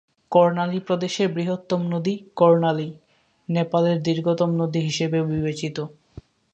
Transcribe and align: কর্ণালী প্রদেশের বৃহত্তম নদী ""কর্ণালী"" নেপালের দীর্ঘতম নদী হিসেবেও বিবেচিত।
কর্ণালী 0.31 0.79
প্রদেশের 0.79 1.27
বৃহত্তম 1.33 1.81
নদী 1.91 2.15
""কর্ণালী"" 2.35 2.89
নেপালের 3.49 3.97
দীর্ঘতম 4.01 4.49
নদী 4.55 4.79
হিসেবেও 4.79 5.23
বিবেচিত। 5.25 5.77